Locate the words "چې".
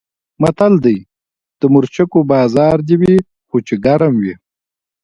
3.67-3.73